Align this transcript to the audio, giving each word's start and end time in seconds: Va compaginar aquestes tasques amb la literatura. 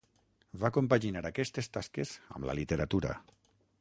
Va 0.61 0.71
compaginar 0.77 1.23
aquestes 1.29 1.71
tasques 1.77 2.15
amb 2.39 2.49
la 2.51 2.57
literatura. 2.61 3.13